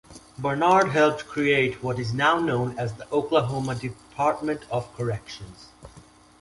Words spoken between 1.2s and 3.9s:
create what is now known as the Oklahoma